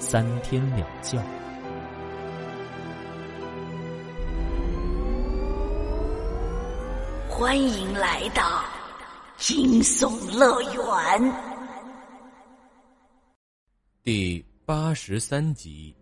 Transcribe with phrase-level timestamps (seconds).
[0.00, 1.22] 三天两觉。
[7.28, 8.64] 欢迎来到
[9.36, 11.32] 惊悚乐园
[14.02, 15.94] 第八十三集。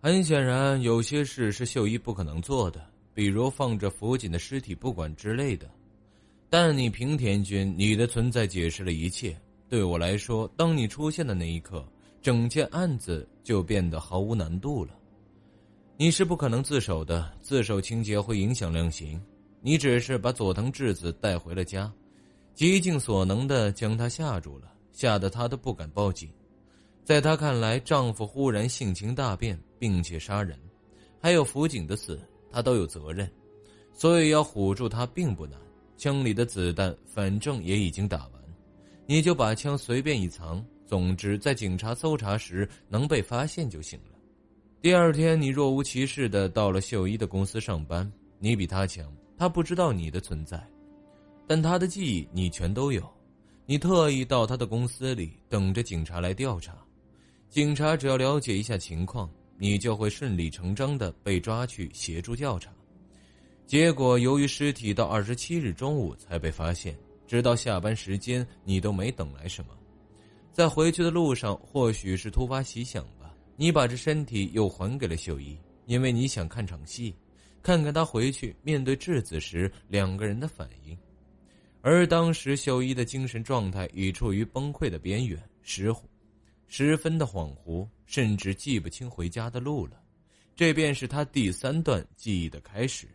[0.00, 2.80] 很显然，有些事是秀一不可能做的。
[3.12, 5.68] 比如放着福锦的尸体不管之类的，
[6.48, 9.36] 但你平田君，你的存在解释了一切。
[9.68, 11.86] 对我来说，当你出现的那一刻，
[12.24, 14.98] 整件案子就变得毫无难度了。
[15.98, 19.22] 你是不可能自首的，自首情节会影响量刑。
[19.60, 21.92] 你只是把佐藤智子带回了家，
[22.54, 26.30] 极尽所能的将她吓住了，吓得她都不敢报警。
[27.04, 30.58] 在她看来，丈夫忽然性情大变，并且杀人，
[31.20, 32.18] 还有辅警的死。
[32.50, 33.30] 他都有责任，
[33.92, 35.60] 所以要唬住他并不难。
[35.98, 38.32] 枪里的子弹反正也已经打完，
[39.04, 40.64] 你就把枪随便一藏。
[40.86, 44.18] 总之，在警察搜查时能被发现就行了。
[44.80, 48.10] 第二天，你若无其事的到了秀一的公司上班。
[48.38, 50.62] 你比他强，他不知道你的存在，
[51.46, 53.02] 但他的记忆你全都有。
[53.64, 56.76] 你特意到他的公司里等着警察来调查，
[57.48, 59.30] 警察只要了解一下情况。
[59.56, 62.72] 你就会顺理成章的被抓去协助调查，
[63.66, 69.70] 结果由于尸体到二十七日中午才被发现，直到下班时间你都没等来什么，
[70.54, 77.12] 在回去的路上或许是突发奇想吧，你把这身体又还给了秀一，因为你想看场戏，
[77.60, 80.96] 看看他回去面对质子时两个人的反应，
[81.82, 85.92] 而当时秀一的精神状态已处于崩溃的边缘，失。
[86.66, 90.00] 十分的恍惚，甚至记不清回家的路了。
[90.56, 93.06] 这便是他第三段记忆的开始。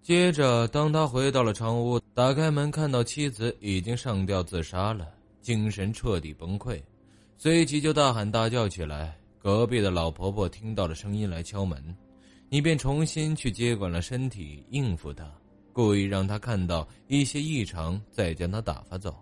[0.00, 5.13] 接着，当他回到了长屋，打开门看到妻子已经上吊自杀了，
[5.44, 6.80] 精神彻底崩溃，
[7.36, 9.14] 随即就大喊大叫起来。
[9.38, 11.94] 隔壁的老婆婆听到了声音来敲门，
[12.48, 15.30] 你便重新去接管了身体，应付她，
[15.70, 19.14] 故意让她看到一些异常，再将她打发走，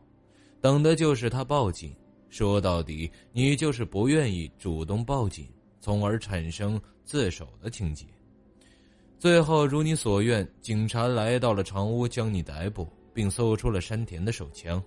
[0.60, 1.92] 等的就是她报警。
[2.30, 5.48] 说到底，你就是不愿意主动报警，
[5.80, 8.06] 从而产生自首的情节。
[9.18, 14.80] 最后，如你所愿，警察来到了长屋，将你逮捕，并搜出了山田的手枪。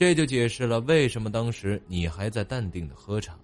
[0.00, 3.38] 这就解释了为什么当时你还在淡定的喝茶。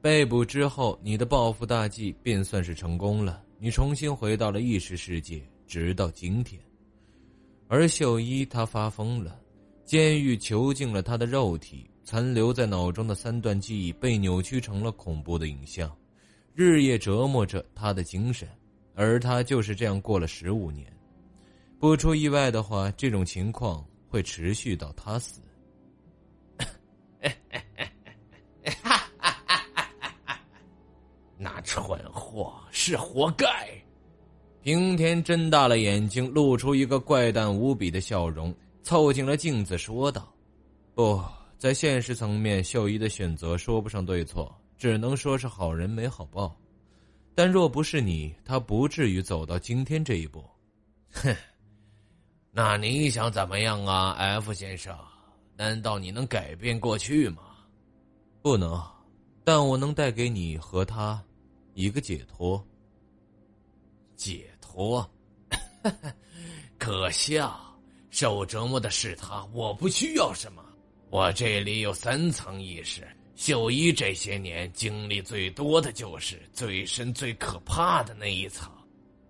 [0.00, 3.44] 被捕之后，你的报复大计便算是成功了。
[3.60, 6.60] 你重新回到了意识世界，直到今天。
[7.68, 9.38] 而秀一他发疯了，
[9.84, 11.88] 监狱囚禁了他的肉体。
[12.02, 15.96] 残留在脑中的三段记忆被扭曲成了恐怖的影像，
[16.56, 18.48] 日夜折磨着他的精神，
[18.96, 20.92] 而他就是这样过了十五年。
[21.78, 25.40] 不出意外的话，这种情况会持续到他死。
[31.72, 33.46] 蠢货是活该。
[34.60, 40.30] 平田睁大了眼睛，露出一个怪诞无比的笑容，凑近了镜子说道
[40.94, 41.18] ：“不。”
[41.56, 46.54] 在现实层面，秀一的选择说不上对错，只能说是好人没好报。
[47.34, 50.44] 但若不是你，他不至于走到今天这一步。
[51.12, 51.34] 哼，
[52.50, 54.94] 那你想怎么样啊，F 先生？
[55.56, 57.42] 难道你能改变过去吗？
[58.42, 58.78] 不能，
[59.42, 61.22] 但我能带给你和他
[61.74, 62.64] 一个解脱。
[64.16, 65.08] 解脱？
[66.78, 67.58] 可笑！
[68.10, 70.62] 受折磨的是他，我不需要什么。
[71.08, 73.06] 我这里有三层意识，
[73.36, 78.70] 秀一这些年经历最多的就是最深、最可怕的那一层。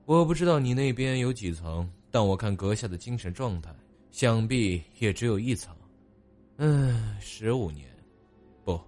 [0.04, 3.72] 我不知道你那边有几层，但我看阁下的精神状态，
[4.10, 5.74] 想必也只有一层。
[6.56, 7.88] 嗯，十五年，
[8.64, 8.80] 不，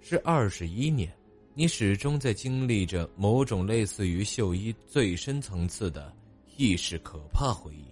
[0.00, 1.12] 是二十一年，
[1.58, 6.14] 你始终在经历着某种类似于秀一最深层次的
[6.58, 7.86] 意识可怕回忆。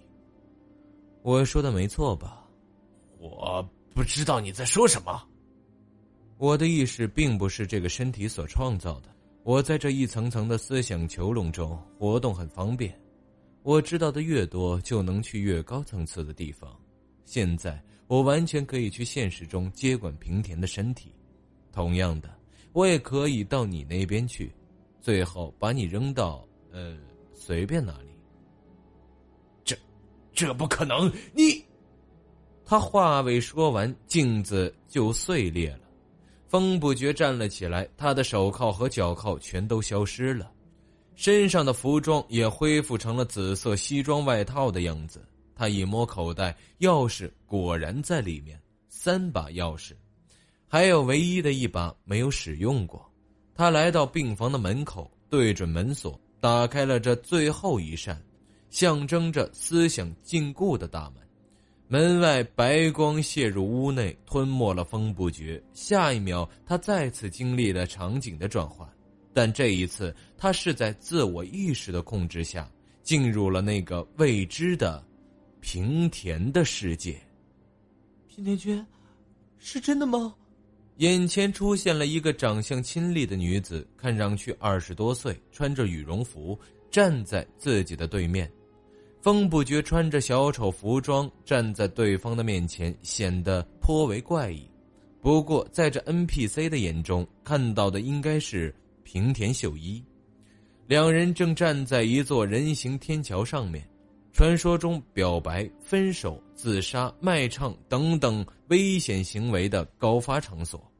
[1.23, 2.47] 我说的没错吧？
[3.17, 3.67] 我。
[3.95, 5.25] 不知道你在说什么。
[6.37, 9.09] 我的意识并不是这个身体所创造的，
[9.41, 12.95] 我在这一层层的思想囚笼中活动很方便。
[13.63, 16.77] 我知道的越多，就能去越高层次的地方。
[17.23, 21.11] 现在我完全可以去现实中接管平田的身体。
[21.71, 22.34] 同样的，
[22.75, 24.53] 我也可以到你那边去，
[24.99, 26.97] 最后把你扔到呃
[27.33, 28.09] 随便哪里。
[29.63, 29.77] 这，
[30.33, 31.09] 这不可能！
[31.33, 31.63] 你，
[32.65, 35.79] 他话未说完，镜子就碎裂了。
[36.49, 40.51] 风不觉站了起来，他的手铐和脚铐全都消失了，
[41.15, 45.25] 身上的服装也恢复成了紫色西装外套的样子。
[45.55, 49.93] 他一摸口袋，钥匙果然在里面，三把钥匙，
[50.75, 53.09] 还有唯一的一把没有使用过。
[53.53, 58.21] 他来到病房的门口，对准门锁，打开了这最后一扇，
[58.69, 61.23] 象征着思想禁锢的大门。
[61.87, 65.63] 门外白光泻入屋内，吞没了风不绝。
[65.73, 68.85] 下一秒，他再次经历了场景的转换，
[69.33, 72.69] 但这一次，他是在自我意识的控制下，
[73.01, 75.01] 进入了那个未知的
[75.61, 77.17] 平田的世界。
[78.27, 78.85] 平田君，
[79.57, 80.35] 是真的吗？
[80.97, 86.57] 眼前出现了一个长相清丽的女子，看上去二十多岁，穿着羽绒服，
[86.89, 88.49] 站在自己的对面。
[89.21, 94.65] 风不觉穿着小丑服装站在对方的面前，显得颇为怪异。
[95.19, 100.01] 不过，在这 NPC 的眼中，看到的应该是平田秀一。
[100.87, 103.85] 两人正站在一座人行天桥上面，
[104.35, 110.91] 传说中表白、分手、自杀、卖唱等等危险行为的高发场所。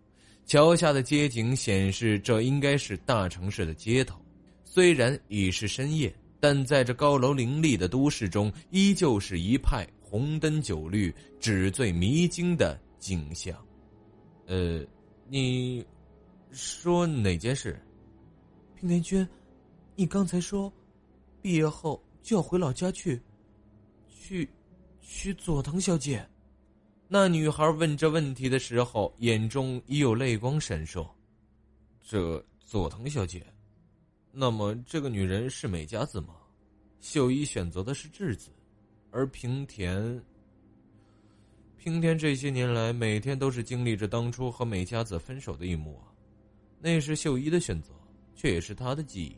[0.46, 4.18] 桥下的街景显示，这应该是大城市的街头，
[4.64, 6.16] 虽然已是深夜。
[6.40, 13.58] 但在这高楼林立的都市中，依旧是一派红灯酒绿、纸醉迷津的景象。
[14.46, 14.82] 呃，
[15.28, 15.86] 你
[16.52, 17.78] 说哪件事？
[18.80, 19.28] 平田君，
[19.94, 20.72] 你刚才说，
[21.42, 23.20] 毕业后就要回老家去，
[24.26, 24.50] 去
[25.02, 26.28] 娶佐藤小姐。
[27.08, 31.08] 那女孩问这问题的时候，眼中已有泪光闪烁。
[32.02, 33.46] 这佐藤小姐。
[34.32, 36.38] 那么，这个女人是美佳子吗？
[37.02, 38.50] 秀一选择的是智子，
[39.12, 40.20] 而平田，
[41.78, 46.10] 平田这些年来每天都是经历着当初和美佳子分手的一幕啊。
[46.80, 47.92] 那是秀一的选择，
[48.34, 49.38] 却也是他的记忆。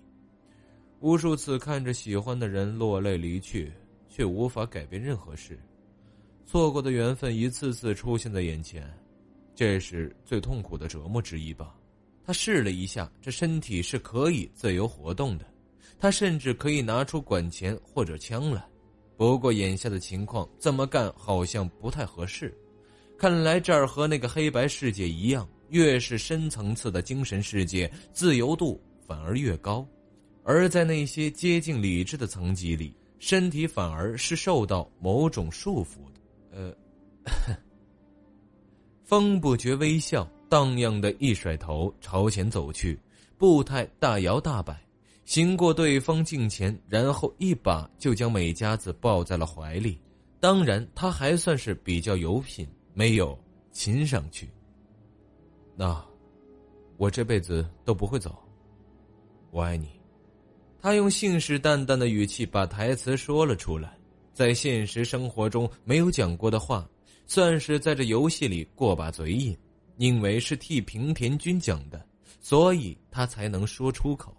[1.02, 3.70] 无数次看着喜欢的人落泪离去，
[4.18, 5.60] 却无法改变任何事。
[6.44, 8.92] 错过的缘分一次次出现在眼前，
[9.54, 11.76] 这是最痛苦的折磨之一吧。
[12.26, 15.46] 他试了一下，这身体是可以自由活动的，
[16.00, 18.68] 他甚至可以拿出管钳或者枪来。
[19.16, 22.52] 不过眼下的情况，这么干好像不太合适。
[23.20, 29.88] 看来这儿和那个黑白世界一样，越是深层次的精神世界，自由度反而越高；
[30.44, 36.22] 而在那些接近理智的层级里，身体反而是受到某种束缚的。
[36.52, 37.56] 呃，
[39.04, 40.28] 风不觉微笑。
[40.50, 42.98] 荡漾的一甩头，朝前走去，
[43.38, 44.80] 步态大摇大摆，
[45.26, 50.00] 行过对方近前，然后一把就将美佳子抱在了怀里。
[50.40, 53.38] 当然，他还算是比较有品，没有
[53.74, 54.50] 亲上去。
[55.76, 56.02] 那，
[56.96, 58.34] 我这辈子都不会走。
[59.52, 59.97] 我爱你。
[60.88, 63.92] 他用信誓旦旦的语气把台词说了出来，
[64.32, 66.88] 在现实生活中没有讲过的话，
[67.26, 69.54] 算是在这游戏里过把嘴瘾。
[69.98, 72.02] 因为是替平田君讲的，
[72.40, 74.34] 所以他才能说出口。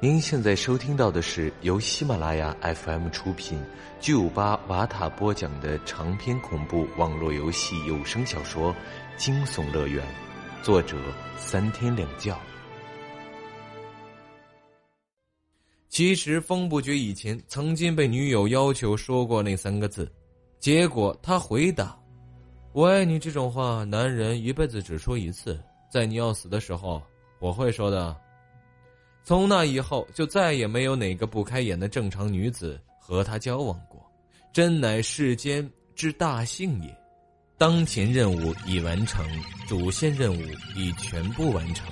[0.00, 3.60] 您现在收听到的是由喜马拉雅 FM 出品、
[3.98, 8.72] 巨五八瓦塔播讲的长篇恐怖网络游戏有声小说
[9.16, 10.06] 《惊悚乐园》，
[10.62, 10.96] 作者
[11.36, 12.38] 三天两觉。
[15.88, 20.10] 其实，风不觉以前曾经被女友要求说过那三个字。
[20.60, 21.98] 结果他回答
[22.72, 27.02] ：“我爱你。”这种话，男人一辈子只说一次，在你要死的时候，
[27.40, 28.16] 我会说的。
[29.24, 34.00] 从那以后，就再也没有哪个不开眼的正常女子和他交往过，
[34.52, 37.01] 真乃世间之大幸也。
[37.62, 39.24] 当前任务已完成，
[39.68, 40.42] 主线任务
[40.74, 41.86] 已全部完成。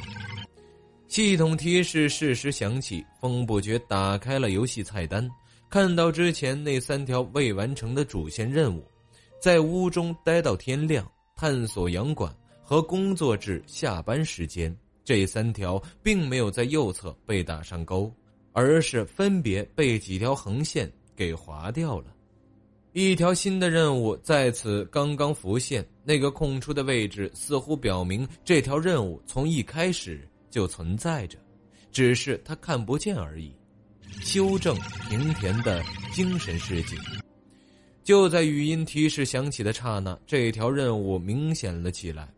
[1.06, 5.30] 系统提示适时响起，风不觉打开了游戏菜单。
[5.68, 8.84] 看到之前那三条未完成的主线任务，
[9.40, 12.34] 在屋中待到天亮，探索洋馆
[12.64, 18.12] 和工作至下班时间，这三条并没有在右侧被打上勾，
[18.50, 22.06] 而是分别被几条横线给划掉了。
[22.92, 31.38] 一条新的任务在此刚刚浮现，那个空出的位置似乎表明这条任务从一开始就存在着，
[31.92, 33.54] 只是他看不见而已。
[34.22, 34.76] 修正
[35.08, 35.80] 平田的
[36.12, 36.96] 精神世界，
[38.02, 42.28] 就在语音提示响起的刹那，这条任务明显了起来，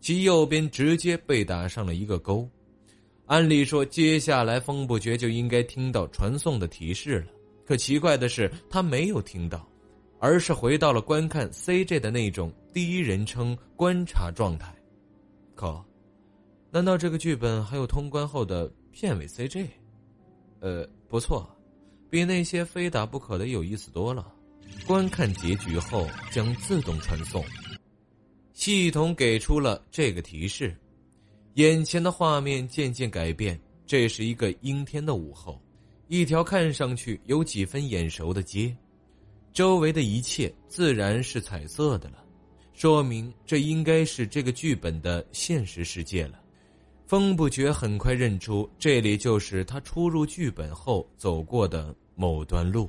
[0.00, 2.48] 其右边直接被打上了一个勾。
[3.26, 7.26] 按理说，接下来风不觉就应该听到传送的提示了，
[7.66, 9.68] 可奇怪的是，他没有听到，
[10.18, 14.74] 而是回到了观看 CJ 的那种第一人称观察状态。
[15.54, 15.84] 可，
[16.70, 19.66] 难道这个剧本还有通关后的片尾 CJ？
[20.60, 21.48] 呃，不错，
[22.10, 24.32] 比那些非打不可的有意思多了。
[24.86, 27.44] 观看结局后将自动传送。
[28.52, 30.76] 系统给出了这个提示，
[31.54, 33.58] 眼前的画面渐渐改变。
[33.86, 35.62] 这是一个阴天的午后，
[36.08, 38.76] 一条看上去有几分眼熟的街，
[39.58, 42.24] 周围的一切自然是彩色的了，
[42.74, 46.38] 说明这应该是这个剧本的现实世界了。
[47.08, 52.88] 风不觉很快认出，这里就是他初入剧本后走过的某段路。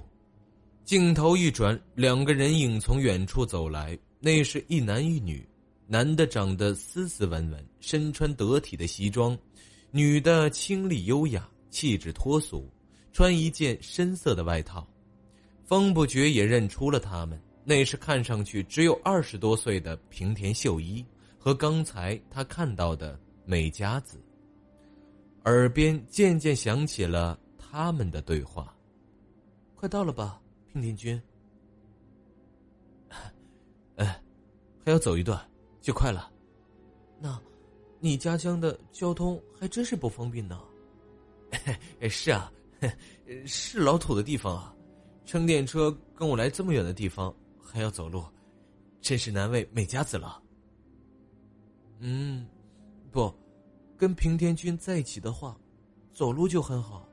[0.85, 5.43] 镜头一转，两个人影从远处走来，那是一男一女。
[5.87, 9.35] 男的长得斯斯文文，身穿得体的西装；
[9.89, 12.69] 女的清丽优雅，气质脱俗，
[13.11, 14.87] 穿一件深色的外套。
[15.69, 21.05] 风不觉也认出了他们，那是看上去只有二十多岁的平田秀一
[21.37, 24.19] 和刚才他看到的美佳子。
[25.45, 28.75] 耳边渐渐响起了他们的对话
[29.77, 30.41] ：“快到了吧？”
[30.73, 31.21] 平田君，
[33.97, 34.19] 哎，
[34.83, 35.39] 还要走一段，
[35.81, 36.31] 就快了。
[37.19, 37.39] 那，
[37.99, 40.59] 你家乡的交通还真是不方便呢。
[42.09, 42.51] 是啊，
[43.45, 44.75] 是老土的地方啊，
[45.29, 47.31] 乘电车跟我来这么远的地方
[47.61, 48.23] 还要走路，
[48.99, 50.41] 真是难为美佳子了。
[51.99, 52.47] 嗯，
[53.11, 53.31] 不，
[53.95, 55.55] 跟平田君在一起的话，
[56.11, 57.07] 走路就很好。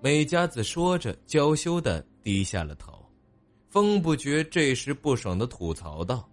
[0.00, 2.02] 美佳子说着，娇羞的。
[2.22, 2.94] 低下了头，
[3.68, 6.26] 风不觉这时不爽的吐槽道：“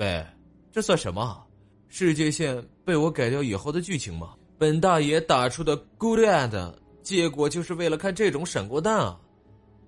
[0.00, 0.26] 喂，
[0.72, 1.46] 这算什么？
[1.86, 4.34] 世界线被我改掉以后的剧情吗？
[4.56, 9.20] 本大爷打出的 good end，结果就是为了看这种闪光弹啊！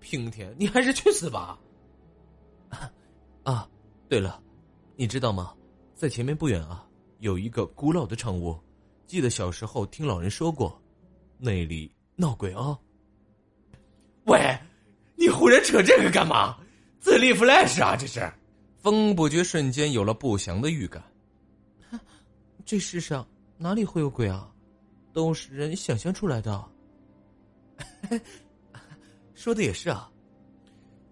[0.01, 1.59] 平田，你还是去死吧！
[3.43, 3.69] 啊，
[4.09, 4.43] 对了，
[4.97, 5.55] 你知道吗？
[5.95, 6.87] 在前面不远啊，
[7.19, 8.59] 有一个古老的长屋，
[9.07, 10.81] 记得小时候听老人说过，
[11.39, 12.79] 那里闹鬼哦。
[14.25, 14.39] 喂！”
[15.19, 16.59] 你忽然扯这个干嘛？
[17.01, 17.97] 自立 flash 啊！
[17.97, 18.31] 这是，
[18.79, 21.03] 风不觉瞬间有了不祥的预感。
[22.67, 23.27] 这世上
[23.57, 24.53] 哪里会有鬼啊？
[25.15, 26.69] 都是人想象出来的。
[29.37, 30.11] 说的也是啊。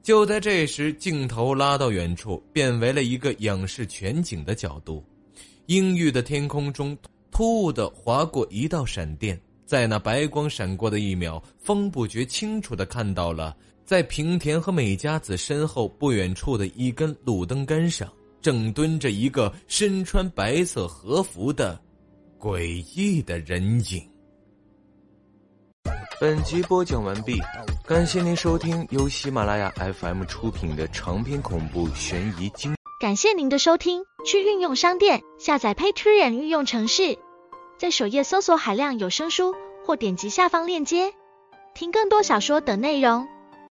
[0.02, 5.04] 就在这时，镜头拉到远处，变为了一个仰视全景的角度。
[5.66, 6.96] 阴郁的天空中，
[7.30, 13.56] 突兀的划过一道闪电，在那白光闪过的一秒，风不觉清楚的看到了。
[13.84, 21.78] 在平田和美佳子身后不远处的一根路灯杆上，正蹲着一个身穿白色和服的
[22.38, 24.02] 诡异的人影。
[26.20, 27.38] 本集播讲完毕，
[27.86, 32.74] 感谢您收听由喜马拉雅 FM 出品的长篇恐怖悬疑惊。
[32.98, 37.18] 感谢您的收听，去运用商店下载 Patreon 运用城市，
[37.78, 41.12] 在首页搜索海量有声书，或点击下方链接
[41.74, 43.28] 听更多小说等内容。